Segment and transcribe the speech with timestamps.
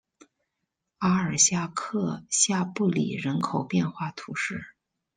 [0.97, 4.69] 阿尔夏克下布里人口变化图示